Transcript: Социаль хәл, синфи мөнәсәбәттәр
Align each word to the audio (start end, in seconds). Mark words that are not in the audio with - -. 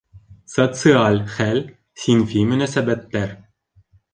Социаль 0.53 1.21
хәл, 1.35 1.61
синфи 2.05 2.45
мөнәсәбәттәр 2.53 3.37